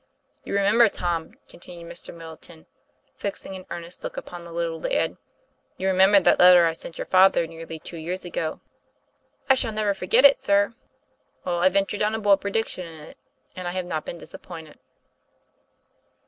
"You 0.43 0.55
remember, 0.55 0.89
Tom," 0.89 1.35
continued 1.47 1.87
Mr. 1.87 2.11
Middleton, 2.11 2.65
fixing 3.15 3.55
an 3.55 3.67
earnest 3.69 4.03
look 4.03 4.17
upon 4.17 4.43
the 4.43 4.51
little 4.51 4.79
lad, 4.79 5.15
'you 5.77 5.87
remember 5.87 6.19
that 6.19 6.39
letter 6.39 6.65
I 6.65 6.73
sent 6.73 6.97
your 6.97 7.05
father, 7.05 7.45
near 7.45 7.67
t 7.67 7.75
y 7.75 7.77
two 7.83 7.97
years 7.97 8.25
ago?" 8.25 8.61
"I 9.47 9.53
shall 9.53 9.71
never 9.71 9.93
forget 9.93 10.25
it, 10.25 10.41
sir." 10.41 10.73
"Well, 11.45 11.59
I 11.59 11.69
ventured 11.69 12.01
on 12.01 12.15
a 12.15 12.19
bold 12.19 12.41
prediction 12.41 12.87
in 12.87 12.99
it, 13.09 13.17
and 13.55 13.67
I 13.67 13.73
have 13.73 13.85
not 13.85 14.03
been 14.03 14.17
disappointed." 14.17 14.79